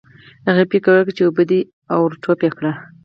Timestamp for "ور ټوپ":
2.03-2.39